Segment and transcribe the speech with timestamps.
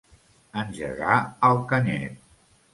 [0.61, 1.19] Engegar
[1.53, 2.21] al canyet.